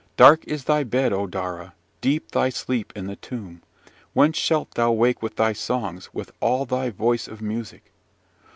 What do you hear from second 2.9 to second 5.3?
in the tomb! When shalt thou wake